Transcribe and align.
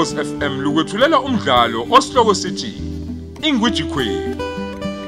Ukhozi 0.00 0.16
FM 0.16 0.60
lukwethulela 0.60 1.20
umdlalo 1.20 1.86
osihloko 1.90 2.34
sithi 2.34 2.72
Ingwiji 3.42 3.84
Queen. 3.84 4.36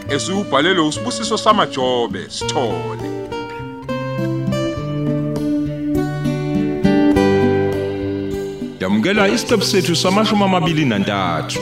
Esubhalelwe 0.09 0.87
usibusiso 0.87 1.39
samajobe 1.39 2.31
sithole. 2.31 3.09
Damukela 8.79 9.29
isiqebu 9.29 9.65
sethu 9.65 9.97
samashumi 9.97 10.45
amabili 10.45 10.85
nantathu. 10.85 11.61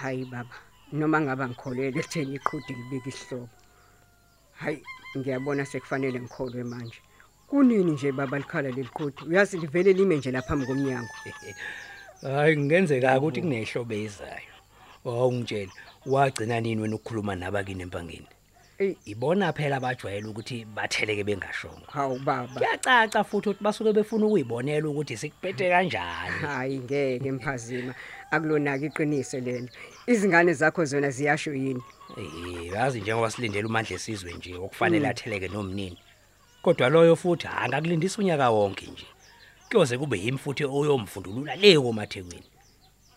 hayi 0.00 0.24
baba 0.24 0.73
noma 0.92 1.20
ngaba 1.20 1.48
ngikholelwe 1.48 2.00
ekutheni 2.00 2.34
iqhudi 2.38 2.72
libika 2.78 3.08
isihlobo. 3.08 3.48
Hayi 4.60 4.78
ngiyabona 5.16 5.64
sekufanele 5.66 6.18
ngikholwe 6.20 6.64
manje. 6.64 7.00
Kunini 7.48 7.92
nje 7.92 8.12
baba 8.12 8.38
likhala 8.38 8.68
leliqhudi 8.70 9.20
uyazi 9.28 9.58
livele 9.58 9.92
lime 9.92 10.16
nje 10.16 10.30
lapha 10.30 10.48
phambi 10.48 10.66
komnyango. 10.66 11.14
Hayi 12.22 12.56
kungenzeka 12.56 13.18
ukuthi 13.18 13.40
kunehlobo 13.40 13.94
ezayo. 14.04 14.54
Wawungitshela 15.04 15.72
wagcina 16.06 16.60
nini 16.60 16.80
wena 16.82 16.96
ukukhuluma 16.96 17.34
nabakini 17.36 17.82
empangeni? 17.82 18.28
eyi 18.28 18.33
ibona 19.04 19.52
phela 19.52 19.76
abajwayele 19.76 20.26
ukuthi 20.28 20.64
batheleke 20.64 21.24
bengashongo 21.24 21.86
hawu 21.92 22.18
baba. 22.18 22.54
Kuyacaca 22.54 23.24
futhi 23.24 23.48
ukuthi 23.48 23.64
basuke 23.64 23.92
befuna 23.92 24.26
ukuyibonela 24.26 24.88
ukuthi 24.88 25.16
sikuphethe 25.16 25.70
kanjani. 25.70 26.38
Hayi 26.40 26.78
ngeke 26.78 27.32
mphazima. 27.32 27.94
Akulonaka 28.30 28.86
iqiniso 28.86 29.40
lelo 29.40 29.68
izingane 30.06 30.52
zakho 30.52 30.84
zona 30.84 31.10
ziyasho 31.10 31.54
yini? 31.54 31.82
Eh 32.18 32.72
yazi 32.72 33.00
njengoba 33.00 33.30
silindele 33.30 33.66
umandla 33.66 33.96
esizwe 33.96 34.32
nje 34.32 34.54
okufanele 34.54 35.08
atheleke 35.08 35.48
nomnini. 35.48 35.98
Kodwa 36.62 36.88
loyo 36.88 37.16
futhi 37.16 37.46
angakulindisa 37.46 38.18
unyaka 38.18 38.50
wonke 38.50 38.86
nje. 38.86 39.06
Kuyoze 39.70 39.98
kube 39.98 40.18
yimi 40.18 40.38
futhi 40.38 40.64
oyomfundulula 40.64 41.56
le 41.56 41.78
komathekwini 41.78 42.54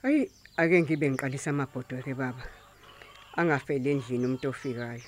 hayi 0.02 0.31
ake 0.58 0.81
ngibe 0.81 1.09
ngiqalisa 1.09 1.50
amabhodo 1.50 1.97
ke 2.03 2.13
baba. 2.13 2.44
Angafeli 3.38 3.91
endlini 3.91 4.25
umuntu 4.25 4.49
ofikayo. 4.49 5.02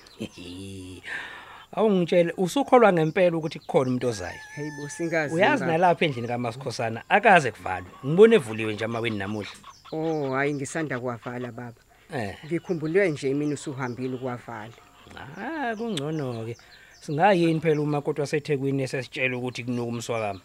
Awungitshele 1.76 2.32
usukholwa 2.36 2.92
ngempela 2.92 3.36
ukuthi 3.36 3.58
kukhona 3.58 3.88
umuntu 3.90 4.08
ozayo. 4.08 4.40
Hayi 4.54 4.70
bosingazi 4.76 5.34
uyazi 5.34 5.60
baba. 5.60 5.72
nalapha 5.72 6.04
endlini 6.04 6.28
kaMasikhosana 6.28 7.02
akaze 7.08 7.50
kuvalwe. 7.50 7.90
Ngibone 8.06 8.36
evuliwe 8.36 8.74
nje 8.74 8.84
amaweni 8.84 9.18
namuhla. 9.18 9.56
Oh 9.92 10.34
hayi 10.34 10.54
ngisanda 10.54 11.00
kuwavala 11.00 11.52
baba. 11.52 11.80
Eh. 12.14 12.36
Ngikhumbulwe 12.46 13.10
nje 13.10 13.34
mina 13.34 13.54
usuhambile 13.54 14.14
ukwavala 14.14 14.72
ah 15.16 15.74
kungcono 15.76 16.44
ke 16.46 16.56
singayini 17.00 17.60
phela 17.60 17.80
uma 17.80 18.00
kodwa 18.00 18.26
sethekwini 18.26 18.82
esesitshela 18.82 19.36
ukuthi 19.36 19.64
kunuka 19.64 19.88
umswakama 19.88 20.40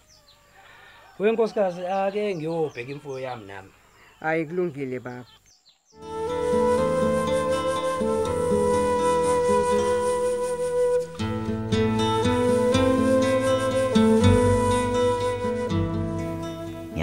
wenkosikazi 1.20 1.86
ake 1.86 2.36
ngiyobheka 2.36 2.92
imfuyo 2.92 3.20
yami 3.20 3.45
nami. 3.47 3.72
Hayi 4.20 4.45
kulungile 4.45 4.99
baba. 4.99 5.25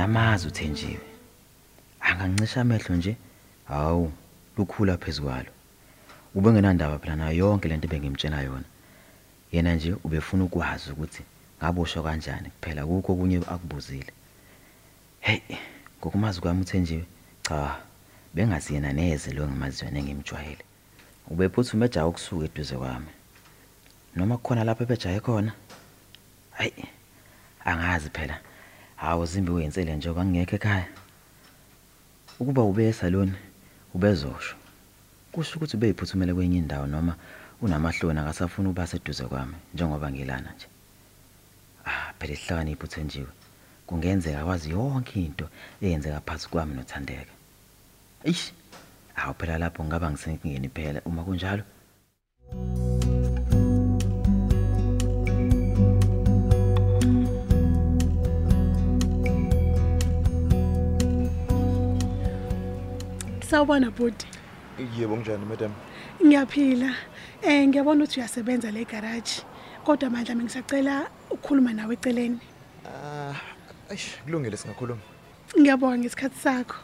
Ngiyamazi 0.03 0.47
uthenjiwe. 0.47 1.00
Angancisha 2.00 2.61
amehlo 2.61 2.97
nje. 2.97 3.17
Hawu, 3.69 4.12
lukhula 4.56 4.98
phezukalo. 4.98 5.51
Ubengenandaba 6.35 6.98
phela 6.98 7.17
nayo 7.17 7.36
yonke 7.39 7.68
lento 7.68 7.89
bengimtshela 7.89 8.42
yona. 8.42 8.64
Yena 9.52 9.74
nje 9.74 9.95
ubefuna 10.05 10.45
ukwazi 10.45 10.90
ukuthi 10.90 11.23
ngaboshwa 11.58 12.02
kanjani 12.02 12.51
kuphela 12.51 12.86
kukho 12.86 13.14
kunye 13.14 13.36
akubuzile. 13.36 14.13
Hey, 15.20 15.40
ngokumazi 16.01 16.40
kwami 16.40 16.61
uthenjiwe. 16.61 17.05
Cha, 17.42 17.77
bengazi 18.34 18.74
yena 18.74 18.92
neze 18.92 19.33
lo 19.33 19.46
ngimaziwe 19.46 19.90
nengimjwayele. 19.90 20.64
Ubephuthume 21.30 21.86
ejaha 21.86 22.07
ukusuka 22.07 22.45
eduze 22.45 22.77
kwami. 22.77 23.07
Noma 24.17 24.36
kukhona 24.36 24.64
lapha 24.64 24.83
ebejaye 24.84 25.20
khona. 25.20 25.52
Hayi, 26.51 26.84
angazi 27.64 28.11
phela. 28.11 28.40
Hawu 29.02 29.27
zimbi 29.27 29.51
wensele 29.51 29.96
nje 29.96 30.13
kwangekho 30.13 30.57
ekhaya. 30.57 30.86
Ukuba 32.40 32.63
ube 32.63 32.86
esaloni 32.89 33.35
ubezosho. 33.95 34.55
Kusho 35.33 35.57
ukuthi 35.57 35.77
ubeyiphuthumele 35.77 36.35
kwenye 36.35 36.58
indawo 36.58 36.86
noma 36.86 37.17
unamahloni 37.61 38.20
akasafuna 38.20 38.68
uba 38.70 38.86
seduze 38.86 39.24
kwami 39.24 39.55
njengoba 39.74 40.11
ngilana 40.11 40.51
nje. 40.55 40.67
Ah, 41.86 42.13
phela 42.18 42.33
ihlakanipho 42.33 42.85
uthenjiwe. 42.85 43.33
Kungenzeka 43.86 44.45
kwazi 44.45 44.70
yonke 44.70 45.20
into 45.20 45.48
eyenzeka 45.83 46.20
phansi 46.20 46.48
kwami 46.48 46.74
nothandeka. 46.74 47.33
Eish. 48.24 48.52
Hawu 49.14 49.34
phela 49.34 49.58
lapho 49.58 49.84
ngaba 49.84 50.11
ngisenkingeni 50.11 50.69
phela 50.69 51.01
uma 51.05 51.24
kunjalo. 51.24 51.64
Sawubona 63.52 63.90
bhuti. 63.90 64.27
Yebo 64.96 65.17
kunjani 65.17 65.45
madam? 65.45 65.73
Ngiyaphila. 66.24 66.95
Eh 67.42 67.68
ngiyabona 67.68 68.05
ukuthi 68.05 68.20
uyasebenza 68.20 68.70
le 68.70 68.85
garage. 68.85 69.45
Kodwa 69.85 70.11
manje 70.11 70.35
mina 70.35 70.45
ngisacela 70.45 71.11
ukukhuluma 71.30 71.73
nawe 71.74 71.92
eceleni. 71.95 72.40
Ah, 72.86 73.35
eish, 73.90 74.17
kulungile 74.24 74.57
singakhuluma. 74.57 75.02
Ngiyabonga 75.61 75.98
ngesikhathi 75.98 76.39
sakho. 76.40 76.77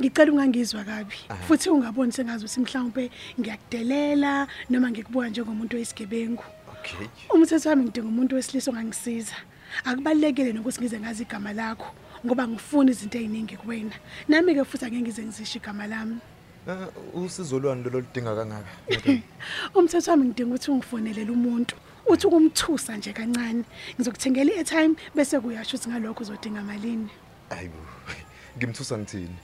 Ngicela 0.00 0.32
ungangizwa 0.32 0.84
kabi. 0.84 1.14
Futhi 1.46 1.70
ungaboni 1.70 2.12
sengazi 2.12 2.44
ukuthi 2.44 2.60
mhlawumbe 2.60 3.10
ngiyakudelela 3.38 4.48
noma 4.70 4.90
ngikubuka 4.90 5.28
njengomuntu 5.28 5.76
oyisigebengu. 5.76 6.44
Okay. 6.72 7.06
Umthetho 7.30 7.68
wami 7.68 7.84
ngidinga 7.84 8.08
umuntu 8.08 8.34
wesilisa 8.34 8.70
ongangisiza. 8.70 9.36
Akubalekile 9.84 10.52
nokuthi 10.52 10.80
ngize 10.80 11.00
ngazi 11.00 11.22
igama 11.22 11.52
lakho 11.52 11.94
ngoba 12.26 12.48
ngifuna 12.48 12.90
izinto 12.90 13.18
eziningi 13.18 13.56
kuwena. 13.56 13.94
Nami 14.28 14.54
ke 14.54 14.64
futhi 14.64 14.84
angeke 14.84 15.02
ngize 15.02 15.22
ngizisho 15.22 15.58
igama 15.58 15.86
lami. 15.86 16.18
Ah, 16.68 16.88
usizo 17.14 17.58
lwani 17.58 17.82
lolo 17.84 18.00
lidinga 18.00 18.34
kangaka? 18.36 18.68
Madam. 18.90 19.22
Umthetho 19.74 20.10
wami 20.10 20.24
ngidinga 20.24 20.54
ukuthi 20.54 20.70
ungifonelele 20.70 21.30
umuntu 21.30 21.76
uthi 22.06 22.26
ukumthusa 22.26 22.96
nje 22.96 23.12
kancane 23.12 23.64
ngizokuthengela 23.96 24.50
i-airtime 24.52 24.94
bese 25.14 25.40
kuyasho 25.40 25.76
ukuthi 25.76 25.90
ngalokho 25.90 26.22
uzodinga 26.22 26.62
malini 26.62 27.08
Hayibo. 27.48 27.78
Ngimthusa 28.58 28.98
ngithini? 28.98 29.36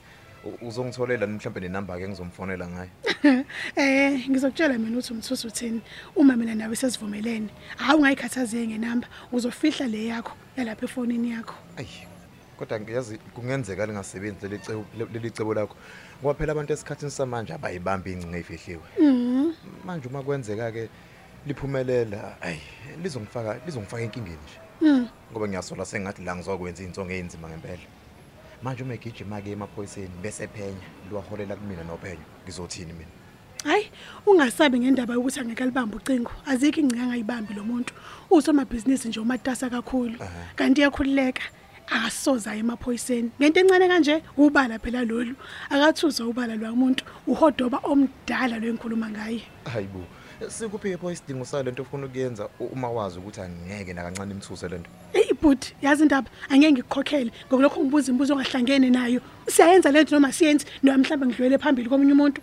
U- 0.45 0.67
Uzongitholela 0.67 1.27
mhlawumbe 1.27 1.59
nenamba 1.61 1.97
ke 1.97 2.07
ngizomfonela 2.09 2.67
ngayo. 2.67 2.89
eh 3.75 4.29
ngizokutshela 4.29 4.77
mina 4.77 4.97
ukuthi 4.97 5.13
umthusa 5.13 5.47
uthini 5.47 5.81
uma 6.15 6.35
mina 6.35 6.53
nawe 6.55 6.75
sesivumelene 6.75 7.49
hawu 7.77 8.01
ngayikhathazeke 8.01 8.67
ngenamba 8.67 9.07
uzofihla 9.31 9.87
le 9.87 10.05
yakho 10.05 10.33
yalapha 10.57 10.85
efonini 10.85 11.31
yakho 11.31 11.55
Ayi. 11.77 12.05
Kodwa 12.57 12.79
ngiyazi 12.79 13.17
kungenzeka 13.17 13.85
lingasebenzi 13.85 14.47
leli 14.47 14.59
cebo 14.59 14.85
leli 15.13 15.31
cebo 15.31 15.53
lakho. 15.53 15.75
Ngoba 16.21 16.33
phela 16.33 16.51
abantu 16.51 16.73
esikhathini 16.73 17.11
samanje 17.11 17.53
abayibambi 17.53 18.11
ingcinga 18.11 18.37
ezifihliwe. 18.37 18.87
mhm. 18.99 19.53
Manje 19.85 20.07
uma 20.07 20.23
kwenzeka 20.23 20.71
ke 20.71 20.89
liphumelela, 21.47 22.41
ayi 22.41 22.61
lizongifaka 23.03 23.59
lizongifaka 23.65 24.03
enkingeni 24.03 24.37
nje. 24.37 24.57
mhm 24.81 25.07
ngoba 25.31 25.47
ngiyasola 25.47 25.85
sengathi 25.85 26.23
la 26.23 26.35
ngizokwenza 26.35 26.83
izinto 26.83 27.05
ngezima 27.05 27.49
ngempela. 27.49 27.87
Manje 28.63 28.83
uma 28.83 28.93
egijima 28.93 29.41
ke 29.41 29.51
emaphoyiseni 29.51 30.15
bese 30.21 30.47
phenya 30.47 30.79
liwaholela 31.09 31.55
kumina 31.55 31.83
nophenyo 31.83 32.23
ngizothini 32.43 32.93
mina? 32.93 33.11
Hayi 33.63 33.91
ungasabi 34.25 34.79
ngendaba 34.79 35.13
yokuthi 35.13 35.39
angeke 35.39 35.63
alibambe 35.63 35.97
ucingo. 35.97 36.31
Azikho 36.45 36.79
ingcinga 36.79 37.03
angayibambi 37.03 37.53
lo 37.53 37.63
muntu. 37.63 37.93
Usomabhizinisi 38.29 39.07
nje 39.07 39.19
umatasa 39.19 39.69
kakhulu. 39.69 40.15
Kanti 40.55 40.81
iyakhululeka. 40.81 41.43
Akasoza 41.87 42.51
aye 42.51 42.59
emaphoyiseni. 42.59 43.31
Ngento 43.39 43.59
encane 43.59 43.87
kanje 43.87 44.23
ubala 44.37 44.79
phela 44.79 45.03
lolu. 45.05 45.35
Akathuza 45.69 46.25
ubala 46.25 46.55
lwamuntu 46.55 47.03
uhodoba 47.27 47.79
omdala 47.83 48.59
lo 48.59 48.67
enkhuluma 48.67 49.09
ngaye. 49.09 49.41
Hayibo 49.65 50.03
sikuphi 50.49 50.91
ke 50.91 50.97
pho 50.97 51.11
isidingo 51.11 51.45
salento 51.45 51.81
ofuna 51.83 52.05
ukuyenza? 52.05 52.49
U- 52.59 52.65
uma 52.73 52.89
wazi 52.89 53.19
ukuthi 53.19 53.41
angeke 53.41 53.93
nakancane 53.93 54.31
imthuse 54.33 54.67
lento 54.67 54.89
Hey 55.13 55.31
bhuti, 55.41 55.73
yazi 55.81 56.03
indaba 56.03 56.29
angeke 56.49 56.71
ngikukhokhele 56.71 57.31
ngokulokho 57.47 57.79
ngibuza 57.81 58.11
imibuzo 58.11 58.33
ongahlangene 58.33 58.89
nayo. 58.89 59.21
Siyayenza 59.47 59.91
lento 59.91 60.15
noma 60.15 60.31
siyenzi 60.31 60.65
noma 60.83 60.97
mhlawumbe 60.97 61.25
ngidlulele 61.27 61.57
phambili 61.57 61.89
komunye 61.89 62.11
umuntu. 62.13 62.41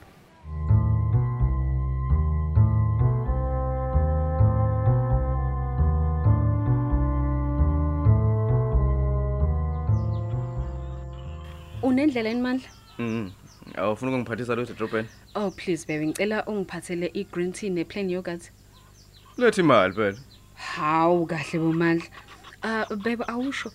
Unendlela 11.92 12.30
enimandla 12.30 12.68
Mhm. 12.98 13.30
awufuna 13.76 14.10
ukungiphathisa 14.10 14.54
lutho 14.56 14.72
edrobheni 14.72 15.08
Oh 15.34 15.50
please 15.50 15.86
baby 15.88 16.06
ngicela 16.06 16.44
ungiphathele 16.46 17.06
i-green 17.14 17.52
tea 17.52 17.70
ne-plain 17.70 18.10
yogurt. 18.10 18.50
letha 19.38 19.60
imali 19.62 19.94
phela 19.94 20.18
Hawu 20.54 21.26
kahle 21.26 21.58
bomandla. 21.58 22.06
Ah 22.62 22.86
baby 22.96 23.24
awusho 23.28 23.70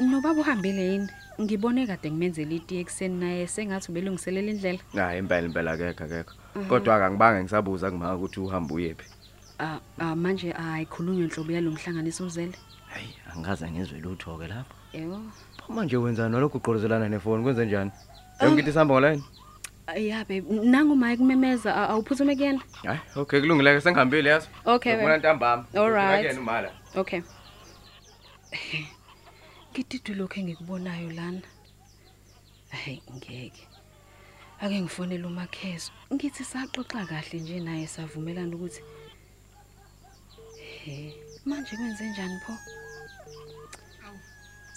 nobaba 0.00 0.40
uhambile 0.40 0.82
yini? 0.92 1.08
Ngibone 1.40 1.86
kade 1.86 2.10
ngimenzele 2.10 2.56
itiye 2.56 2.80
ekseni 2.80 3.20
naye 3.20 3.46
sengathi 3.46 3.90
ubelungiselela 3.92 4.50
indlela. 4.50 4.78
hayi 4.94 5.18
impela 5.18 5.46
impela 5.46 5.72
akekho 5.72 6.04
akekho 6.04 6.34
kodwa 6.68 6.96
akangibange 6.96 7.42
ngisabuza 7.42 7.90
kumaka 7.90 8.16
ukuthi 8.16 8.40
uhamba 8.40 8.74
uyephi 8.74 9.04
Ah 9.58 9.78
ah, 9.98 10.16
manje 10.16 10.52
ayikhulunywe 10.52 11.24
inhlobo 11.24 11.52
yalomhlanganiso 11.52 12.24
uzele. 12.26 12.54
hayi 12.92 13.08
angikaze 13.34 13.70
ngizwe 13.70 14.00
lutho 14.00 14.38
ke 14.38 14.46
lapho 14.48 14.74
Yebo. 14.92 15.20
Pho 15.70 15.76
manje 15.76 15.96
wenzani 15.96 16.32
nalokho 16.32 16.58
uqholozelana 16.58 17.08
nefoni 17.08 17.42
kwenze 17.44 17.64
njani 17.66 17.90
yonke 18.42 18.62
isihamba 18.62 18.94
ngoline 18.94 19.22
Ah, 19.86 19.94
Yeah 19.98 20.22
baby 20.26 20.42
nangu 20.66 20.96
maye 20.96 21.16
kumemeza 21.16 21.74
a- 21.74 21.88
awuphuthume 21.88 22.36
kuyena. 22.36 22.60
hayi 22.84 23.00
okay 23.16 23.40
kulungile 23.40 23.74
ke 23.74 23.80
sengihambile 23.80 24.30
yazi 24.30 24.48
Okay 24.64 24.92
Ngibona 24.92 25.08
baby. 25.14 25.18
ntambama 25.20 25.64
All 25.74 25.90
right. 25.90 26.08
Ngiyakuyena 26.20 26.40
umala 26.40 26.70
Okay. 26.96 27.22
Ngididwe 29.72 30.14
lokho 30.14 30.40
engikubonayo 30.40 31.10
lana. 31.12 31.42
Hayi 32.70 33.02
ngeke. 33.16 33.68
Ake 34.60 34.80
ngifonele 34.80 35.24
uMakhezo. 35.26 35.90
Ngithi 36.14 36.44
saxoxa 36.44 37.06
kahle 37.06 37.38
nje 37.40 37.60
naye 37.60 37.86
savumelana 37.86 38.56
ukuthi 38.56 38.82
he 40.84 41.14
manje 41.46 41.76
kwenze 41.76 42.04
njani 42.10 42.40
pho? 42.46 42.52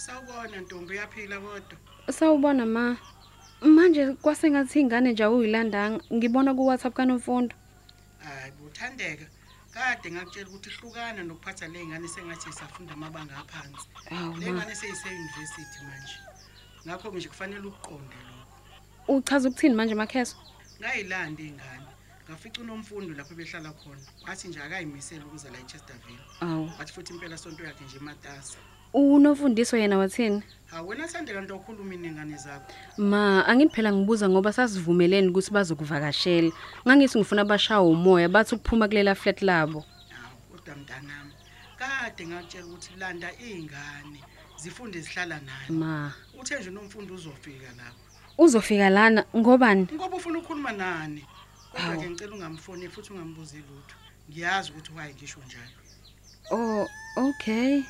Sawubona 0.03 0.61
ntombi 0.61 0.93
uyaphila 0.93 1.39
kodwa. 1.39 1.77
Sawubona 2.11 2.65
ma. 2.65 2.97
Manje 3.61 4.13
kwasengathi 4.23 4.79
ingane 4.79 5.11
nje 5.11 5.23
awuyilandanga. 5.23 6.03
Ngibona 6.15 6.51
ku 6.53 6.67
WhatsApp 6.67 6.95
kaNomfundo. 6.97 7.55
Hayi 8.19 8.51
buthandeka. 8.57 9.25
Kade 9.73 10.11
ngakutshela 10.11 10.49
ukuthi 10.49 10.69
hlukana 10.75 11.23
nokuphatha 11.23 11.67
lezingane 11.67 12.07
sengathi 12.07 12.49
isafunda 12.49 12.93
amabanga 12.93 13.33
aphansi. 13.37 13.87
Awu 14.11 14.33
ma. 14.33 14.39
Lengane 14.39 14.75
seyise 14.75 15.07
university 15.07 15.79
manje. 15.87 16.17
Ngakho 16.85 17.11
nje 17.15 17.29
kufanele 17.29 17.67
ukuqonde 17.67 18.17
lokho. 18.27 19.17
Uchaza 19.17 19.49
ukuthini 19.49 19.75
manje 19.75 19.95
Makhezo? 19.95 20.35
Ngayilanda 20.79 21.43
ingane. 21.43 21.87
Ngafica 22.27 22.59
unomfundo 22.61 23.13
lapho 23.15 23.35
behlala 23.35 23.71
khona. 23.71 24.03
Wathi 24.27 24.47
nje 24.47 24.59
akayimisela 24.59 25.25
ukuza 25.25 25.49
la 25.51 25.59
eChesterville. 25.59 26.25
Awu. 26.41 26.69
Wathi 26.79 26.93
futhi 26.93 27.13
impela 27.13 27.37
sonto 27.37 27.63
yakhe 27.63 27.83
nje 27.83 27.97
ematasa. 27.97 28.57
Unofundiso 28.93 29.77
yena 29.77 29.97
wathini? 29.97 30.43
Ha 30.71 30.81
wena 30.81 31.07
Thandeka 31.07 31.41
nto 31.41 31.55
okhuluma 31.55 31.93
inengane 31.93 32.37
zakho. 32.37 32.71
Ma, 32.97 33.45
angithi 33.47 33.75
phela 33.75 33.93
ngibuza 33.93 34.29
ngoba 34.29 34.53
sasivumelene 34.53 35.27
ukuthi 35.29 35.51
bazokuvakashela. 35.51 36.51
Ngangithi 36.87 37.17
ngifuna 37.19 37.41
abashawa 37.41 37.87
umoya 37.89 38.29
bathi 38.29 38.55
ukuphuma 38.55 38.87
kulela 38.87 39.15
flat 39.15 39.41
labo. 39.41 39.85
Hawu 40.09 40.37
kodwa 40.51 40.75
mntanami. 40.75 41.33
Kade 41.77 42.27
ngakutshela 42.27 42.65
ukuthi 42.65 42.91
landa 42.99 43.29
izingane 43.39 44.19
zifunde 44.57 44.99
zihlala 45.01 45.35
nani. 45.45 45.69
Ma, 45.79 46.11
Uthe 46.39 46.59
nje 46.59 46.69
unomfundo 46.69 47.13
uzofika 47.13 47.67
lapho. 47.77 47.97
uzofika 48.37 48.89
lana 48.89 49.25
ngobani? 49.35 49.87
Ngoba 49.93 50.17
ufuna 50.17 50.39
ukukhuluma 50.39 50.71
nani? 50.71 51.25
Kodwa 51.71 51.87
Hawu. 51.89 52.01
ke 52.01 52.09
ngicela 52.09 52.35
ungamfoneli 52.35 52.89
futhi 52.89 53.13
ungambuzi 53.13 53.57
lutho. 53.57 53.95
Ngiyazi 54.29 54.71
ukuthi 54.71 54.91
why 54.97 55.13
ngisho 55.13 55.39
njalo. 55.45 55.77
Oh, 56.51 56.87
okay. 57.15 57.83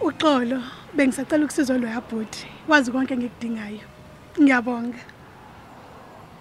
Uxolo, 0.00 0.62
bengisacela 0.94 1.44
ukusizwa 1.44 1.78
lo 1.78 1.88
yabhudi. 1.88 2.46
Wazi 2.68 2.92
konke 2.92 3.14
engikudingayo. 3.14 3.80
Ngiyabonga. 4.40 4.98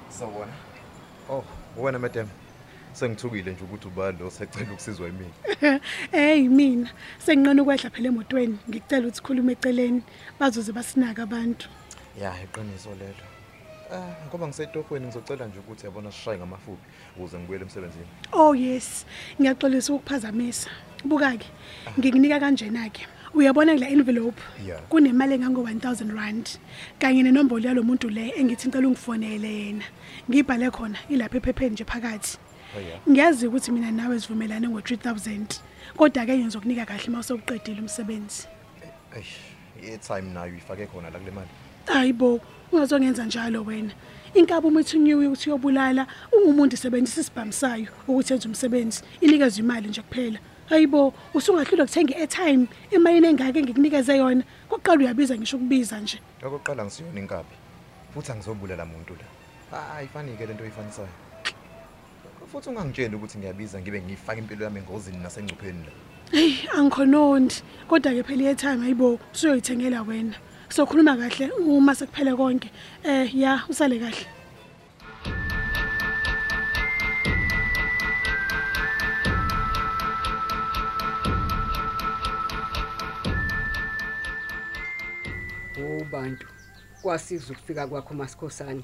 Sawubona. 0.10 0.54
Oh, 1.30 1.44
wena 1.78 2.00
madam. 2.00 2.28
Sengithukile 2.94 3.52
nje 3.52 3.64
ukuthi 3.64 3.88
ubani 3.88 4.20
lo 4.20 4.30
secela 4.30 4.72
ukusizwa 4.72 5.08
yimina. 5.08 5.34
Hey 6.12 6.48
mina, 6.48 6.90
senginqona 7.18 7.62
ukwehla 7.62 7.90
phela 7.90 8.08
emotweni. 8.08 8.58
Ngikucela 8.70 9.08
ukuthi 9.08 9.22
khuluma 9.22 9.52
eceleni 9.52 10.04
bazoze 10.40 10.72
basinaka 10.72 11.24
abantu. 11.24 11.68
Ya, 12.22 12.34
iqiniso 12.44 12.90
lelo. 12.96 13.26
Ah, 13.92 14.16
ngoba 14.28 14.48
ngisetofweni 14.48 15.06
ngizocela 15.06 15.46
nje 15.46 15.60
ukuthi 15.60 15.86
yabona 15.86 16.12
sishaye 16.12 16.38
ngamafuphi 16.38 16.84
ukuze 17.18 17.38
ngibuyele 17.38 17.66
emsebenzini. 17.66 18.08
Oh 18.34 18.56
yes, 18.56 19.06
ngiyaxolisa 19.40 19.94
ukuphazamisa. 19.94 20.70
Buka 21.04 21.38
ke, 21.38 21.46
ngikunika 22.00 22.40
kanjena 22.40 22.90
ke. 22.90 23.06
Uyabona 23.34 23.74
kule 23.74 23.88
envelope 23.88 24.42
Yeah. 24.66 24.82
kunemali 24.90 25.36
engango 25.36 25.62
1000 25.62 26.16
rand 26.16 26.50
kanye 27.00 27.24
nenombolo 27.24 27.68
yalomuntu 27.68 28.10
le 28.10 28.34
engithi 28.40 28.68
ngicela 28.68 28.88
ungifonele 28.88 29.48
yena. 29.48 29.86
Ngibhale 30.30 30.72
khona 30.72 30.98
ilapha 31.10 31.38
ephepheni 31.38 31.74
nje 31.74 31.84
phakathi. 31.84 32.38
Oh 32.78 32.80
yeah. 32.80 33.00
Ngiyazi 33.10 33.48
ukuthi 33.48 33.72
mina 33.72 33.92
nawe 33.92 34.20
sivumelane 34.20 34.68
ngo3000 34.68 35.60
kodwa 35.98 36.26
ke 36.26 36.38
ngizokunika 36.38 36.86
kahle 36.86 37.10
mawusokuqedile 37.10 37.82
umsebenzi. 37.82 38.48
Eish, 39.16 39.38
i-time 39.84 40.34
nayo 40.34 40.56
ifake 40.56 40.88
khona 40.88 41.10
la 41.10 41.20
kule 41.20 41.32
mali. 41.32 41.50
Hayibo, 41.86 42.40
ungazongenza 42.72 43.26
njalo 43.26 43.64
wena. 43.64 43.94
Inkaba 44.34 44.68
uma 44.68 44.82
ithinyiwe 44.82 45.28
ukuthi 45.28 45.50
uyobulala, 45.50 46.08
ungumuntu 46.32 46.76
isebenzisa 46.76 47.22
isibhamsayo 47.22 47.88
ukuthi 48.08 48.34
enze 48.34 48.48
umsebenzi, 48.48 49.04
inikezwe 49.22 49.64
imali 49.64 49.88
nje 49.88 50.02
kuphela. 50.02 50.40
Hayibo, 50.70 51.14
usungahlula 51.34 51.86
kuthenga 51.86 52.14
i-airtime 52.14 52.68
emayini 52.92 53.28
engake 53.28 53.62
ngikunikeze 53.62 54.18
yona. 54.18 54.44
Kokuqala 54.70 55.00
uyabiza 55.00 55.38
ngisho 55.38 55.58
ukubiza 55.58 56.00
nje. 56.00 56.20
Okokuqala 56.44 56.86
ngisiyona 56.86 57.20
inkabi. 57.20 57.56
Futhi 58.14 58.32
angizobulala 58.32 58.84
umuntu 58.84 59.14
la. 59.14 59.26
Hayi 59.78 60.08
fani 60.08 60.38
ke 60.38 60.46
lento 60.46 60.64
oyifanisayo. 60.64 61.08
Futhi 62.52 62.70
ungangitsheli 62.70 63.16
ukuthi 63.16 63.38
ngiyabiza 63.38 63.80
ngibe 63.80 64.02
ngifaka 64.02 64.40
impilo 64.40 64.66
yami 64.66 64.80
engozini 64.80 65.18
nasengcupheni 65.18 65.86
la. 65.86 65.92
Hey, 66.32 66.68
angikhonondi. 66.74 67.56
Kodwa 67.88 68.14
ke 68.14 68.24
phela 68.24 68.44
i-airtime 68.44 68.82
hayibo, 68.82 69.20
usuyoyithengela 69.34 70.02
wena. 70.02 70.36
Sokhuluma 70.70 71.18
kahle 71.18 71.52
uma 71.60 71.96
sekuphele 71.96 72.36
konke. 72.36 72.70
Eh, 73.04 73.36
ya, 73.36 73.64
usale 73.70 74.00
kahle. 74.00 74.36
ubantu 86.02 86.48
kwasiza 87.02 87.54
ukufika 87.54 87.88
kwakho 87.88 88.14
masikhosana 88.14 88.82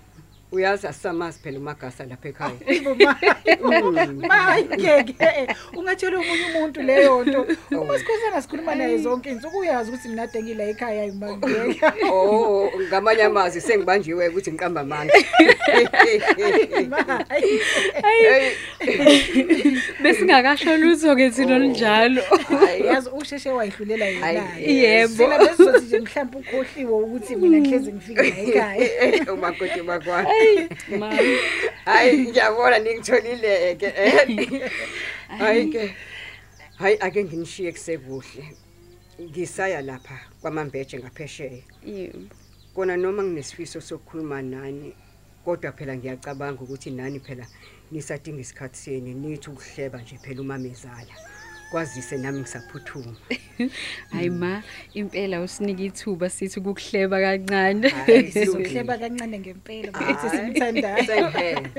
uyazi 0.51 0.87
asamazi 0.87 1.39
phela 1.39 1.59
umagasa 1.59 2.05
lapha 2.05 2.29
ekhaya. 2.29 2.59
Hayi 4.29 4.65
ngeke 4.65 5.47
ungatshela 5.77 6.19
umunye 6.19 6.45
umuntu 6.45 6.81
leyo 6.81 7.25
nto. 7.25 7.47
Uma 7.71 7.99
sikhosana 7.99 8.41
sikhuluma 8.41 8.75
naye 8.75 8.97
zonke 8.97 9.29
insuku 9.29 9.57
uyazi 9.57 9.89
ukuthi 9.89 10.09
mina 10.09 10.23
ade 10.23 10.43
ngila 10.43 10.63
ekhaya 10.63 11.01
ayimangeke. 11.01 11.81
oh 12.11 12.71
ngamanye 12.87 13.23
amazwi 13.23 13.61
sengibanjiwe 13.61 14.27
ukuthi 14.27 14.51
ngiqamba 14.51 14.81
amandla. 14.81 15.13
Hey, 18.01 18.55
Besingakasho 20.03 20.77
lutho 20.77 21.15
ke 21.15 21.29
thina 21.29 21.59
linjalo. 21.59 22.21
Yazi 22.85 23.09
usheshe 23.09 23.49
wayihlulela 23.49 24.05
yena. 24.05 24.25
Hayi, 24.25 24.83
yebo. 24.83 25.17
Sina 25.17 25.37
besizothi 25.37 25.85
nje 25.85 25.99
mhlawumbe 25.99 26.37
ukhohliwe 26.37 26.93
ukuthi 27.03 27.35
mina 27.35 27.57
ngihleze 27.57 27.93
ngifike 27.93 28.21
la 28.21 28.37
ekhaya. 28.37 29.33
umakoti 29.33 29.81
bakwana 29.81 30.29
Ma, 30.99 31.13
hayi 31.85 32.17
ngiyabona 32.17 32.79
ningitholileke 32.79 33.93
hayi 35.37 35.65
ke 35.65 35.95
hayi 36.77 36.97
ake 36.99 37.23
nginishiye 37.23 37.71
kusekuhle 37.71 38.43
ngisaya 39.21 39.81
lapha 39.81 40.19
kwamambeje 40.41 40.99
ngaphesheya 40.99 41.63
yebo. 41.85 42.19
kona 42.75 42.97
noma 42.97 43.23
nginesifiso 43.23 43.81
sokukhuluma 43.81 44.41
nani 44.41 44.93
kodwa 45.45 45.71
phela 45.71 45.95
ngiyacabanga 45.95 46.61
ukuthi 46.61 46.91
nani 46.91 47.19
phela 47.19 47.47
nisadinga 47.91 48.41
isikhathi 48.41 48.77
seni 48.77 49.13
nithi 49.13 49.49
ukuhleba 49.49 50.01
nje 50.01 50.17
phela 50.17 50.41
umamezala 50.41 51.15
kwazise 51.71 52.17
nami 52.17 52.39
ngisaphuthuma 52.39 53.15
Hayi 54.11 54.29
ma, 54.29 54.63
impela 54.93 55.41
usinike 55.41 55.85
ithuba 55.85 56.29
sithi 56.29 56.59
ukuhleba 56.59 57.17
kancane. 57.21 57.89
Hayi, 57.89 58.31
Sizohleba 58.33 58.97
kancane 58.97 59.39
ngempela 59.39 59.89
ukuthi 59.91 60.27
simthandayo. 60.29 61.05
Sengihele. 61.05 61.69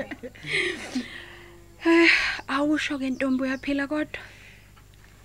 Awusho 2.55 2.97
ke 2.99 3.09
ntombi 3.09 3.43
uyaphila 3.43 3.87
kodwa. 3.87 4.21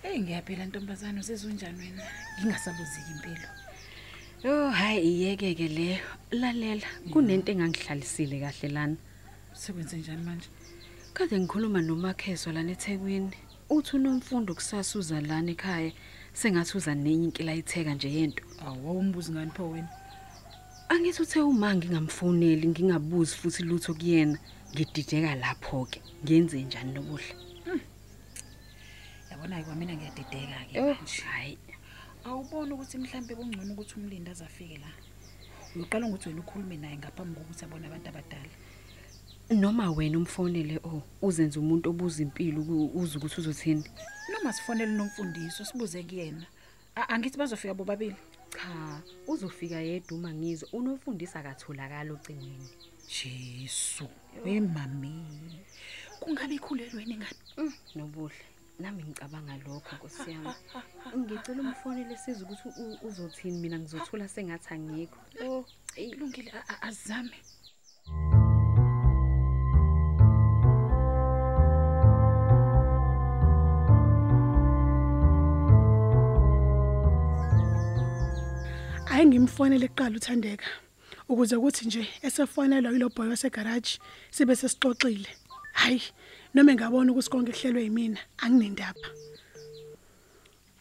Hey 0.02 0.18
ngiyaphela 0.21 0.66
ntombazana 0.66 1.21
usezunjani 1.21 1.78
wena? 1.78 2.02
Ngingasabuziki 2.38 3.11
impilo. 3.14 3.49
Oh 4.45 4.71
hayi 4.71 5.00
iyeke 5.00 5.54
ke 5.54 5.68
leyo. 5.68 5.99
Lalela, 6.30 6.88
kunento 7.12 7.52
engangihlalisile 7.52 8.40
kahle 8.40 8.68
lana. 8.68 8.97
Sekwenze 9.54 9.97
njani 9.97 10.23
manje? 10.23 10.49
Kade 11.18 11.38
ngikhuluma 11.40 11.80
noMakhezo 11.82 12.52
lana 12.52 12.70
eThekwini. 12.76 13.34
Uthi 13.68 13.96
unomfundo 13.96 14.54
kusasa 14.54 14.98
uza 14.98 15.20
lana 15.20 15.50
ekhaya. 15.50 15.90
Sengathi 16.32 16.76
uza 16.78 16.94
nenye 16.94 17.25
inkila 17.25 17.54
itheka 17.60 17.94
nje 17.94 18.08
yento. 18.16 18.44
awawumbuzi 18.66 19.32
ngani 19.32 19.50
pho 19.50 19.70
wena 19.70 19.88
Angithi 20.88 21.22
uthe 21.22 21.40
uma 21.40 21.75
ngingamfoneli 21.75 22.68
ngingabuzi 22.68 23.34
futhi 23.34 23.62
lutho 23.62 23.94
kuyena. 23.94 24.38
Ngidideka 24.72 25.34
lapho 25.34 25.87
ke. 25.90 25.98
Ngenze 26.22 26.62
njani 26.62 26.92
nobuhle? 26.94 27.34
yabona 29.30 29.64
kwamina 29.64 29.94
ngiyadideka 29.94 30.58
ke 30.70 30.80
Oh, 30.80 30.94
manje 30.94 31.22
hayi. 31.22 31.58
awuboni 32.25 32.72
ukuthi 32.72 32.98
mhlambe 32.98 33.34
kungcono 33.34 33.72
ukuthi 33.72 33.94
umlindi 33.98 34.30
azafike 34.30 34.78
la 34.78 34.90
uyoqala 35.75 36.06
ngokuthi 36.06 36.28
wena 36.28 36.40
ukhulume 36.40 36.76
naye 36.76 36.96
ngaphambi 36.96 37.34
kokuthi 37.38 37.64
abone 37.64 37.87
abantu 37.87 38.08
abadala 38.08 38.50
Noma 39.50 39.90
wena 39.90 40.19
umfonele 40.19 40.78
oh 40.85 41.02
uzenze 41.23 41.59
umuntu 41.59 41.90
obuza 41.90 42.23
impilo 42.23 42.61
ku- 42.62 42.90
uze 42.95 43.17
ukuthi 43.19 43.40
uzothini. 43.40 43.85
noma 44.33 44.52
sifonele 44.52 44.93
nomfundiso 44.93 45.64
sibuze 45.64 46.02
kuyena 46.02 46.45
A- 46.97 47.09
angithi 47.09 47.38
bazofika 47.38 47.75
bobabili 47.75 48.17
Cha, 48.52 49.00
uzofika 49.26 49.81
yedwa 49.81 50.19
uma 50.19 50.31
ngizwe 50.35 50.69
unofundisa 50.73 51.40
akatholakala 51.40 52.12
ocingweni. 52.12 52.69
jesu 53.09 54.05
wemami 54.45 55.14
kungabe 56.21 56.55
ikhulelweni 56.55 57.17
ngani 57.17 57.38
Mm, 57.57 57.73
nobuhle. 57.97 58.45
Nami 58.78 59.02
ngicabanga 59.02 59.57
lokho 59.67 59.97
Nkosi 59.97 60.31
yami. 60.31 60.52
Ngicela 61.17 61.61
umfonele 61.62 62.17
size 62.17 62.45
ukuthi 62.45 62.69
u- 62.69 62.99
uzothini 63.07 63.59
mina 63.59 63.78
ngizothula 63.78 64.28
sengathi 64.28 64.75
angikho. 64.75 65.19
Oh, 65.43 65.64
eyi 65.97 66.12
kulungile 66.14 66.52
a- 66.52 66.83
a- 79.18 79.25
azame 79.25 79.26
hayi 79.26 79.26
ngimfonele 79.26 79.88
kuqala 79.88 80.16
uthandeka 80.16 80.66
ukuze 81.28 81.56
ukuthi 81.56 81.87
nje 81.87 82.06
esefonelwa 82.22 82.92
yilo 82.92 83.08
boy 83.08 83.28
wasegarage 83.28 83.98
sibe 84.30 84.56
sesixoxile 84.56 85.28
hayi 85.72 86.02
noma 86.54 86.75
ngabona 86.75 87.12
ukuthi 87.12 87.30
konke 87.30 87.52
kuhlelwe 87.52 87.82
yimina 87.82 88.20
anginendaba 88.38 89.08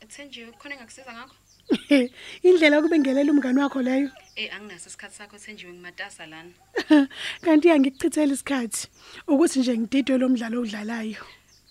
Thenjiwe 0.08 0.52
khona 0.52 0.76
engakusiza 0.76 1.14
ngakho? 1.14 1.36
indlela 2.44 2.82
kubengelela 2.82 3.32
umngani 3.32 3.60
wakho 3.60 3.82
leyo 3.82 4.10
Eh 4.36 4.50
anginaso 4.56 4.88
isikhathi 4.90 5.16
sakho 5.18 5.38
Thenjiwe 5.38 5.74
ngimatasa 5.74 6.26
lana. 6.26 6.52
kanti 7.44 7.70
angikuchithela 7.72 8.34
isikhathi 8.34 8.88
ukuthi 9.28 9.60
nje 9.60 9.78
ngididwe 9.78 10.18
lo 10.18 10.30
mdlalo 10.30 10.62
odlalayo 10.62 11.20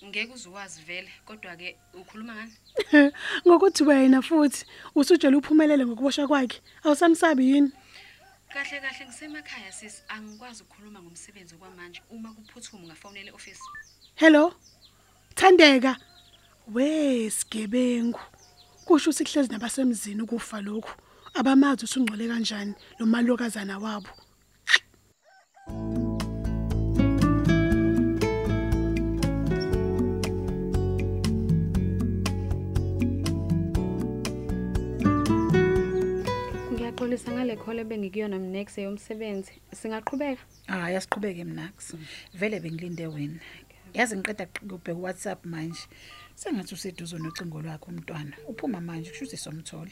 Ngeke 0.06 0.32
uzuwazi 0.32 0.82
vele 0.82 1.10
kodwa 1.24 1.56
ke 1.56 1.76
ukhuluma 1.94 2.34
ngani? 2.34 2.52
ngokuthi 3.46 3.82
wena 3.84 4.22
futhi 4.22 4.64
usujela 4.94 5.36
uphumelele 5.36 5.86
ngokuboshwa 5.86 6.28
kwakhe. 6.28 6.60
Awusamsabi 6.84 7.50
yini? 7.50 7.72
Kahle 8.52 8.80
kahle. 8.80 9.06
Ngisemakhaya 9.06 9.72
sis. 9.72 10.02
Angikwazi 10.08 10.62
ukukhuluma 10.62 11.02
ngomsebenzi 11.02 11.54
kwamanje 11.56 12.00
uma 12.10 12.32
kuphuthuma 12.34 12.86
ngafonela 12.86 13.30
eoffice. 13.30 13.60
hello? 14.14 14.54
Thandeka. 15.34 15.96
Wesigebengu 16.74 18.20
kusho 18.84 19.10
ukuthi 19.10 19.24
kuhlezi 19.24 19.52
nabasemzini 19.52 20.22
ukufa 20.22 20.60
lokhu. 20.60 20.94
Abamazi 21.34 21.84
usungcole 21.84 22.28
kanjani 22.28 22.74
lo 22.98 23.06
malokazana 23.06 23.78
wabo. 23.78 24.08
Ngiyaxolisa 37.16 37.32
ngale 37.32 37.56
call 37.56 37.78
ebengikuyona 37.78 38.38
mnex 38.38 38.78
yomsebenzi. 38.78 39.52
Singaqhubeka? 39.72 40.42
hayi 40.68 40.96
asiqhubeke 40.96 41.44
mnax 41.44 41.94
vele 42.34 42.60
bengilinde 42.60 43.06
wena 43.06 43.40
yazi 43.94 44.16
ngiqeda 44.16 44.46
kubheka 44.68 45.00
WhatsApp 45.00 45.44
manje 45.46 45.80
sengathi 46.34 46.74
useduze 46.74 47.16
nocingo 47.18 47.62
lwakho 47.62 47.88
umntwana 47.90 48.36
uphuma 48.48 48.80
manje 48.80 49.10
kusho 49.10 49.24
ukuthi 49.24 49.36
somthola 49.36 49.90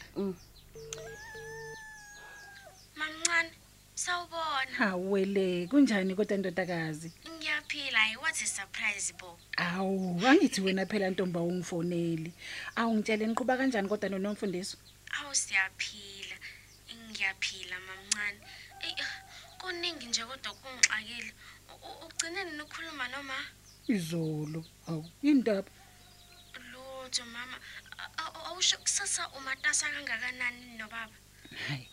Mamncane, 2.95 3.49
sawubona. 3.95 4.71
hawele 4.77 5.67
kunjani 5.67 6.15
kodwa 6.15 6.37
ndodakazi 6.37 7.11
Ngiyaphila, 7.37 7.99
hayi 7.99 8.15
what 8.17 8.35
a 8.41 8.45
surprise 8.45 9.13
bo. 9.19 9.37
awu 9.57 10.21
angithi 10.27 10.61
wena 10.61 10.85
phela 10.85 11.09
ntomba 11.09 11.39
ungifoneli 11.41 12.31
awungitshele 12.75 13.25
niqhuba 13.27 13.57
kanjani 13.57 13.87
kodwa 13.89 14.09
nonomfundiso 14.09 14.77
Awu 15.23 15.33
siyaphila. 15.35 16.14
Ngiyaphila 17.15 17.77
mamncane. 17.87 18.39
Ey 18.83 18.95
kuningi 19.59 20.05
nje 20.07 20.23
kodwa 20.25 20.51
kungixakile. 20.59 21.31
U- 21.71 21.79
u- 21.87 21.99
Ugcineni 22.05 22.51
nokhuluma 22.57 23.07
noma 23.07 23.37
izolo 23.87 24.59
awu 24.87 25.05
indaba 25.23 25.71
lutho 26.71 27.23
mama. 27.25 27.57
A- 27.97 28.11
a- 28.17 28.45
Awusho 28.51 28.77
kusasa 28.77 29.29
umatasa 29.29 29.87
kangakanani 29.93 30.75
nobaba? 30.77 31.15
hayi 31.67 31.87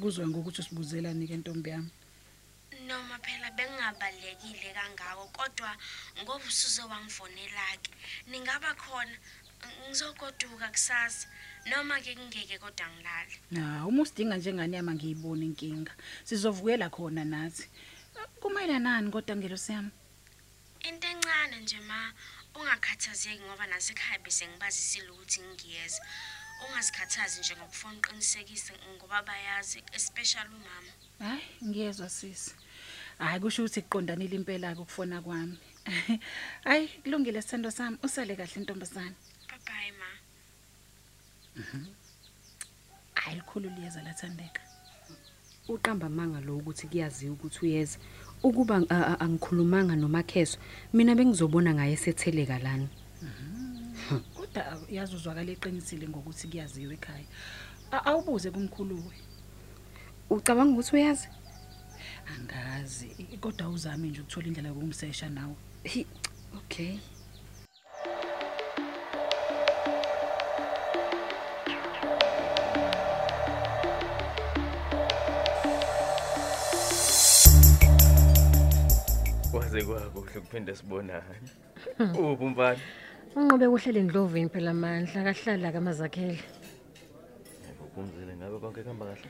kuzwa 0.00 0.28
ngokuthi 0.28 0.60
usibuzelani 0.60 1.26
ke 1.26 1.36
ntombi 1.36 1.70
yami 1.70 1.90
Noma 2.86 3.18
phela 3.24 3.50
bengingabalekile 3.56 4.74
kangako 4.76 5.24
kodwa 5.32 5.72
ngoba 6.20 6.44
usuze 6.44 6.82
wangifonela 6.82 7.76
ke. 7.82 7.90
Ningaba 8.28 8.74
khona 8.74 9.16
ngizogoduka 9.88 10.68
kusasa. 10.68 11.28
Noma 11.66 12.00
ke 12.00 12.14
kungeke 12.14 12.58
kodwa 12.58 12.86
ngilale. 12.88 13.34
na 13.50 13.86
uma 13.86 14.02
usidinga 14.02 14.36
njengani 14.36 14.76
yama 14.76 14.94
ngiyibona 14.94 15.44
inkinga? 15.44 15.92
Sizovukela 16.24 16.88
khona 16.90 17.24
nathi. 17.24 17.68
Kumayela 18.40 18.78
nani 18.78 19.10
kodwa 19.10 19.36
ngelo 19.36 19.56
siyami? 19.56 19.90
Into 20.88 21.06
encane 21.08 21.60
nje 21.60 21.80
ma 21.80 22.12
ungakhathazeki 22.54 23.42
ngoba 23.44 23.66
nasekhaya 23.66 24.18
bese 24.24 24.46
ngibazisile 24.48 25.10
ukuthi 25.10 25.40
ngiyeza. 25.40 26.00
Ungazikhathazi 26.68 27.40
nje 27.40 27.56
ngokufuna 27.56 27.98
uqinisekise 27.98 28.72
ngoba 28.96 29.22
bayazi 29.22 29.82
especially 29.92 30.48
umama. 30.48 30.92
hayi 31.18 31.42
ngiyezwa 31.64 32.08
sisi. 32.08 32.54
Hayi 33.18 33.40
kusho 33.40 33.62
ukuthi 33.62 33.82
kuqondanile 33.82 34.36
impela 34.36 34.72
ukufona 34.72 35.20
kwami. 35.22 35.58
Hayi 36.64 36.88
kulungile 37.02 37.42
sithando 37.42 37.70
sami. 37.70 37.98
Usale 38.02 38.36
kahle 38.36 38.62
ntombazana 38.62 39.14
Bye 39.66 39.92
bye 39.92 39.92
ma. 40.00 40.08
hayi 43.14 43.36
likhulu 43.36 43.70
liyeza 43.70 44.02
lathandeka 44.02 44.62
Uqamba 45.68 46.08
manga 46.08 46.40
lo 46.40 46.56
ukuthi 46.56 46.86
kuyaziwa 46.88 47.32
ukuthi 47.34 47.58
uyeza. 47.62 47.98
Ukuba 48.42 48.82
a- 48.90 49.06
a- 49.12 49.20
angikhulumanga 49.20 49.94
noMakheso, 49.96 50.58
mina 50.92 51.14
bengizobona 51.14 51.74
ngaye 51.74 51.96
setheleka 51.96 52.58
lana. 52.58 52.88
kodwa 54.34 54.80
yazi 54.90 55.14
uzwakala 55.16 55.52
eqinisile 55.52 56.08
ngokuthi 56.08 56.48
kuyaziwa 56.50 56.94
ekhaya 56.94 57.26
A- 57.92 58.04
awubuze 58.10 58.50
kumkhuluwe 58.50 59.14
Ucabanga 60.30 60.72
ukuthi 60.74 60.96
uyazi? 60.96 61.28
angazi 62.34 63.06
i- 63.18 63.36
kodwa 63.38 63.68
uzame 63.68 64.08
nje 64.08 64.20
ukuthola 64.22 64.46
indlela 64.48 64.68
yokumsesha 64.68 65.28
nawe 65.30 65.54
Hi, 65.84 66.06
Okay. 66.56 66.98
Kwaze 79.70 79.86
kwakuhle 79.86 80.40
kuphinde 80.40 80.74
sibonane. 80.74 81.22
Uphi 82.00 82.44
umfana? 82.44 82.78
Unqobe 83.36 83.66
kuhlele 83.70 84.02
ndlovini 84.02 84.48
phela 84.50 84.70
amandla 84.74 85.22
kahlala 85.22 85.70
kamazakhele. 85.72 86.38
Ukumzile 87.84 88.34
ngabe 88.36 88.58
konke 88.58 88.82
kuhamba 88.82 89.06
kahle? 89.06 89.28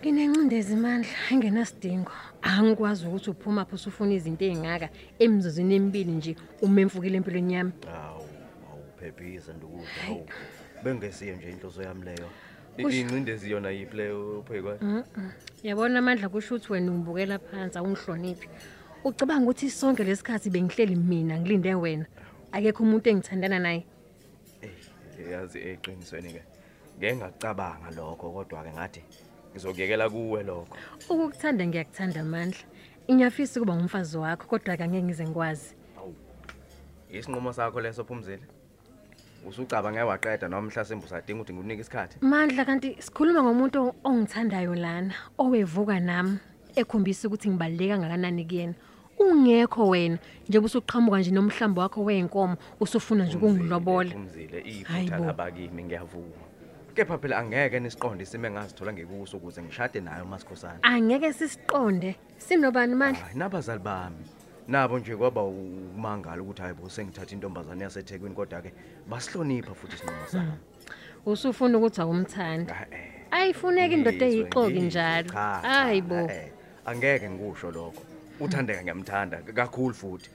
Nginencindezi 0.00 0.76
mandla 0.76 1.12
engenasidingo. 1.30 2.12
Angikwazi 2.42 3.04
ukuthi 3.06 3.30
uphuma 3.30 3.64
pho 3.68 3.76
usufuna 3.76 4.14
izinto 4.16 4.44
ezingaka 4.48 4.88
emzuzwini 5.20 5.74
emibili 5.76 6.12
nje 6.12 6.36
umemfukile 6.62 7.16
empilweni 7.20 7.54
yami. 7.54 7.72
Hawu, 7.84 8.24
awuphephisa 8.72 9.52
ndukudla. 9.52 9.88
Hawu. 10.06 10.26
Bengesiyo 10.82 11.36
nje 11.36 11.50
inhloso 11.50 11.82
yami 11.82 12.04
leyo. 12.04 12.28
Kusho- 12.78 13.00
Incindezi 13.00 13.50
yona 13.50 13.70
yipi 13.70 13.96
leyo 13.96 14.40
uphekwa? 14.40 14.78
Mhm. 14.80 15.02
Yabona 15.62 15.98
amandla 15.98 16.28
kusho 16.28 16.54
ukuthi 16.54 16.72
wena 16.72 16.90
ungibukela 16.92 17.38
phansi 17.38 17.78
awungihloniphi. 17.78 18.48
Ucabanga 19.04 19.50
ukuthi 19.50 19.70
sonke 19.70 20.04
lesikhathi 20.04 20.50
bengihleli 20.50 20.96
mina 20.96 21.38
ngilinde 21.38 21.74
wena. 21.74 22.06
Akekho 22.52 22.82
umuntu 22.82 23.10
engithandana 23.10 23.58
naye. 23.58 23.84
Yazi 25.30 25.58
eqinisweni 25.58 26.32
ke. 26.32 26.42
Ngeke 26.98 27.16
ngacabanga 27.16 27.90
lokho 27.96 28.30
kodwa 28.32 28.64
ke 28.64 28.72
ngathi 28.72 29.02
ngizokuyekela 29.52 30.10
kuwe 30.10 30.42
lokho. 30.42 30.76
Ukukuthanda 31.10 31.66
ngiyakuthanda 31.66 32.20
amandla. 32.20 32.64
Inyafisa 33.06 33.60
ukuba 33.60 33.76
ngumfazi 33.76 34.16
wakho 34.16 34.46
kodwa 34.48 34.76
ke 34.76 34.82
angeke 34.84 35.04
ngize 35.04 35.24
ngikwazi. 35.24 35.74
isinqumo 37.18 37.52
sakho 37.52 37.80
leso 37.80 38.04
phumzile 38.04 38.42
usucaba 39.46 39.92
ngeke 39.92 40.08
waqeda 40.10 40.48
noma 40.48 40.68
mhlasimbe 40.68 41.04
usadinga 41.06 41.42
ukuthi 41.42 41.52
ngikunike 41.52 41.80
isikhathi 41.80 42.16
Mandla 42.20 42.64
kanti 42.64 42.96
sikhuluma 43.04 43.42
ngomuntu 43.42 43.94
ongithandayo 44.04 44.74
lana 44.74 45.14
owevuka 45.38 46.00
nami 46.00 46.38
ekhombisa 46.76 47.28
ukuthi 47.28 47.48
ngibaleka 47.50 47.98
ngakanani 47.98 48.44
kuyena. 48.48 48.74
Ungekho 49.18 49.88
wena 49.88 50.18
njengoba 50.48 50.66
usuqhamuka 50.66 51.18
nje 51.18 51.30
nomhlambo 51.30 51.80
wakho 51.80 52.04
weenkomo 52.04 52.56
usufuna 52.80 53.24
nje 53.24 53.36
ukungilobola. 53.36 54.10
phumzile 54.10 54.60
iphutha 54.60 54.92
Hayibo. 54.92 55.24
labakimi 55.26 55.84
ngiyavuma 55.84 56.44
kepha 56.94 57.18
phela 57.18 57.38
angeke 57.38 57.80
nisiqonde 57.80 58.22
isimo 58.22 58.46
engazithola 58.46 58.92
ngekuso 58.92 59.36
ukuze 59.36 59.62
ngishade 59.62 60.00
nayo 60.00 60.24
masikhosana 60.24 60.78
Angeke 60.82 61.32
sisiqonde. 61.32 62.16
Sinobani 62.38 62.94
mandla? 62.94 63.20
hayi 63.24 63.38
nabazali 63.38 63.80
bami 63.80 64.24
nabo 64.68 64.98
nje 64.98 65.16
kwaba 65.16 65.42
umangala 65.42 66.42
ukuthi 66.42 66.62
hayibo 66.62 66.88
sengithatha 66.88 67.32
intombazane 67.34 67.82
yaseThekwini 67.84 68.34
kodwa 68.34 68.62
ke 68.62 68.72
basihlonipha 69.08 69.74
futhi 69.74 69.94
isinqumo 69.94 70.26
sami 70.26 70.52
Usufuna 71.26 71.78
ukuthi 71.78 72.00
awumthandi. 72.00 72.72
eh, 72.72 73.10
Ayifuneki 73.30 73.94
indoda 73.94 74.16
ngizwe, 74.16 74.28
eyiqoki 74.28 74.70
ngizwe, 74.72 74.86
njalo. 74.86 75.28
cha, 75.28 75.58
cha, 75.62 75.68
Hayibo. 75.68 76.14
eh, 76.14 76.30
eh, 76.30 76.50
angeke 76.86 77.30
ngikusho 77.30 77.70
lokho 77.70 78.02
uthandeka 78.40 78.82
ngiyamthanda 78.82 79.36
kakhulu 79.54 79.94
futhi 79.94 80.30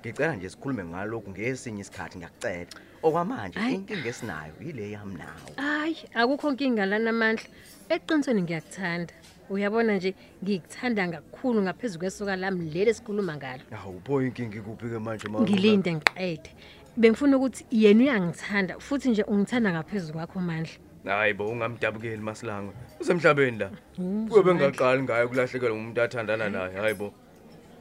ngicela 0.00 0.36
nje 0.36 0.48
sikhulume 0.50 0.84
ngalokhu 0.84 1.30
ngesinye 1.30 1.80
isikhathi 1.80 2.18
ngiyakucela 2.18 2.66
okwamanje 3.02 3.58
inkinga 3.74 4.08
esinayo 4.08 4.52
yile 4.60 4.90
yami 4.90 5.14
nawo 5.14 5.48
Hayi, 5.56 5.96
akukho 6.14 6.50
nkinga 6.52 6.86
lana 6.86 7.10
amandla. 7.10 7.46
Eqinisweni 7.88 8.42
ngiyakuthanda. 8.42 9.14
Uyabona 9.50 9.96
nje 9.96 10.14
ngikuthanda 10.44 11.08
kakhulu 11.08 11.62
ngaphezulu 11.62 12.00
kwesoka 12.00 12.36
lami 12.36 12.70
leli 12.70 12.90
esikhuluma 12.90 13.36
ngalo. 13.36 13.62
hawu 13.70 14.00
pho 14.04 14.22
inkinga 14.22 14.56
ikuphi 14.58 14.88
ke 14.92 14.98
manje 14.98 15.28
mama? 15.28 15.44
Ngilinde 15.46 15.90
ngiqede. 15.94 16.50
Bengifuna 16.96 17.36
ukuthi 17.36 17.64
yena 17.70 18.02
uyangithanda 18.04 18.78
futhi 18.78 19.10
nje 19.10 19.22
ungithanda 19.22 19.70
ngaphezulu 19.72 20.12
kwakho 20.18 20.40
mandla. 20.40 20.76
hayi 21.04 21.32
bo 21.34 21.48
ungamdabukeli 21.48 22.20
masilanga 22.22 22.72
usemhlabeni 23.00 23.58
la 23.58 23.70
Mm, 23.98 24.28
kube 24.28 24.52
Mandla. 24.52 24.68
ngaqali 24.68 25.02
ngaye 25.02 25.26
kulahlekelwa 25.26 25.76
umuntu 25.76 26.00
athandana 26.02 26.48
naye 26.50 26.76
hayi 26.76 26.94
bo 26.94 27.12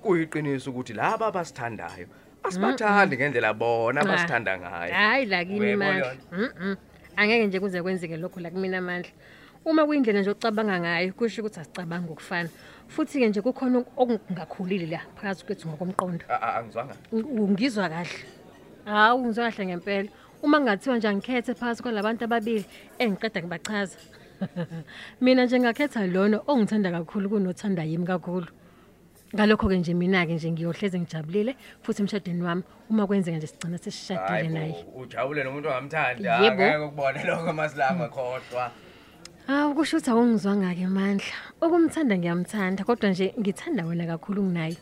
kuyiqiniso 0.01 0.71
ukuthi 0.71 0.93
laba 0.93 1.27
abasithandayo 1.27 2.07
asibathandi 2.47 3.17
ngendlela 3.17 3.53
bona 3.53 4.01
Ah, 4.01 4.03
abasithanda 4.03 4.57
ngayo 4.57 4.93
Hayi 4.93 5.25
la 5.25 5.45
kimi 5.45 5.59
Uyayibona 5.59 5.91
mandla. 5.91 6.15
Mhm. 6.31 6.75
Angeke 7.17 7.47
nje 7.47 7.59
kuze 7.59 7.81
kwenzeke 7.81 8.17
lokho 8.17 8.39
la 8.39 8.49
kumina 8.49 8.77
amandla. 8.77 9.11
Uma 9.65 9.85
kuyindlela 9.85 10.21
nje 10.21 10.31
ocabanga 10.31 10.79
ngayo 10.79 11.13
kusho 11.13 11.41
ukuthi 11.41 11.59
asicabanga 11.59 12.11
ukufana. 12.11 12.49
Futhi 12.87 13.19
ke 13.19 13.27
nje 13.27 13.41
kukhona 13.41 13.83
okungakhulile 13.97 14.87
la 14.87 14.99
phakathi 15.15 15.45
kwethu 15.45 15.67
ngokomqondo. 15.67 16.25
Ah, 16.29 16.39
ah, 16.41 16.59
angizwanga 16.59 16.95
Ungizwa 17.11 17.89
kahle. 17.89 18.19
Hawu 18.85 19.25
ngizwa 19.25 19.51
kahle 19.51 19.65
ngempela. 19.65 20.09
Uma 20.43 20.59
ngathiwa 20.61 20.97
nje 20.97 21.07
angikhethe 21.07 21.53
phakathi 21.53 21.83
kwalabantu 21.83 22.23
ababili 22.23 22.65
engiqeda 22.99 23.41
ngibachaza. 23.41 23.97
Mina 25.21 25.45
nje 25.45 25.59
ngakhetha 25.59 26.07
lona 26.07 26.37
ongithanda 26.47 26.91
kakhulu 26.91 27.29
kunothanda 27.29 27.83
yimi 27.83 28.05
kakhulu. 28.05 28.47
Ngalokho 29.35 29.67
ke 29.67 29.77
nje 29.77 29.93
mina 29.93 30.25
ke 30.25 30.33
nje 30.33 30.51
ngiyohleze 30.51 30.99
ngijabulile 30.99 31.55
futhi 31.83 32.01
emshadweni 32.01 32.43
wami 32.43 32.63
uma 32.89 33.07
kwenzeka 33.07 33.37
nje 33.37 33.47
sigcina 33.47 33.77
sesishadile 33.77 34.27
hayi 34.27 34.49
naye. 34.49 34.85
bo 34.85 35.01
ujabule 35.01 35.43
nomuntu 35.43 35.67
ongamthandi 35.69 36.23
Yebo. 36.23 36.63
angeke 36.63 36.77
ukubone 36.77 37.23
lokho 37.27 37.53
masilanga 37.53 38.07
khohlwa 38.07 38.71
Hawu 39.47 39.75
kusho 39.75 39.97
ukuthi 39.97 40.11
awungizwanga 40.11 40.75
ke 40.75 40.87
mandla. 40.87 41.35
Ukumthanda 41.61 42.17
ngiyamthanda 42.17 42.83
kodwa 42.83 43.09
nje 43.09 43.33
ngithanda 43.39 43.85
wena 43.85 44.05
kakhulu 44.05 44.43
kunaye. 44.43 44.77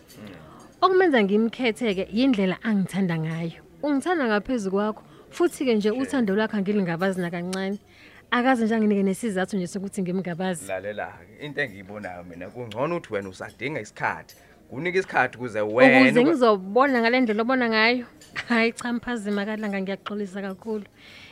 Okumenza 0.82 1.24
ngimkhetheke 1.24 2.10
yindlela 2.14 2.58
angithanda 2.64 3.18
ngayo. 3.18 3.62
Ungithanda 3.84 4.26
ngaphezulu 4.26 4.72
kwakho 4.74 5.04
futhi 5.30 5.66
ke 5.66 5.74
nje 5.76 5.90
uthando 5.92 6.34
lwakhe 6.34 6.58
angilingabazi 6.58 7.22
nakancane. 7.22 7.78
Akaze 8.36 8.66
nje 8.66 8.76
anginike 8.76 9.04
nesizathu 9.04 9.58
nje 9.58 9.68
sokuthi 9.68 10.02
ngimgabazi. 10.02 10.68
lalela 10.68 11.08
ke 11.08 11.46
into 11.46 11.62
engiyibonayo 11.62 12.24
mina 12.24 12.50
kungcono 12.50 12.98
ukuthi 12.98 13.14
wena 13.14 13.30
usadinga 13.30 13.80
isikhathi 13.80 14.36
kunika 14.70 15.00
isikhathi 15.00 15.38
kuze 15.38 15.62
wena 15.62 16.02
Ukuze 16.02 16.24
ngizobona 16.24 17.02
ngalendlela 17.02 17.42
obona 17.42 17.70
ngayo. 17.70 18.06
Hayi 18.48 18.72
cha 18.72 18.94
mphazima 18.94 19.46
kalanga 19.46 19.82
ngiyaxolisa 19.82 20.42
kakhulu. 20.42 20.84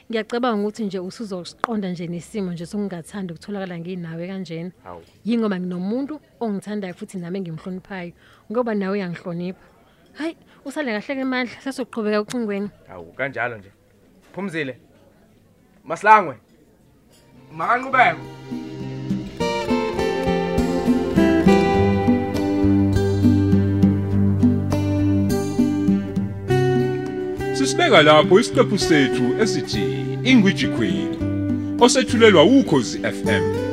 Ngiyacabanga 0.10 0.62
ukuthi 0.62 0.84
nje 0.86 1.00
usuzosiqonda 1.00 1.90
nje 1.92 2.08
nesimo 2.08 2.52
nje 2.52 2.66
sokungathanda 2.66 3.34
ukutholakala 3.34 3.80
nginawe 3.80 4.28
kanjena. 4.28 4.72
Hawu. 4.84 5.02
Yingoba 5.26 5.60
nginomuntu 5.60 6.22
ongithandayo 6.40 6.94
futhi 6.94 7.18
nami 7.18 7.42
ngimhloniphayo 7.42 8.14
ngoba 8.52 8.76
nawe 8.76 8.92
uyangihlonipha. 8.92 9.60
Hayi, 10.14 10.38
usale 10.66 10.92
kahle 10.96 11.16
ke 11.16 11.24
mandla 11.26 11.62
sesoqhubeka 11.64 12.22
ucingweni. 12.22 12.70
hawu 12.88 13.12
kanjalo 13.12 13.58
nje 13.58 13.72
phumzile 14.32 14.78
masilangwe 15.84 16.36
makanqubeko 17.58 18.24
Sisibeka 27.54 28.02
lapho 28.04 28.40
isiqephu 28.40 28.78
sethu 28.78 29.26
esithi 29.42 29.84
Ingwiji 30.24 30.68
Queen 30.68 31.10
osethulelwa 31.80 32.44
ukhozi 32.44 33.00
FM 33.00 33.73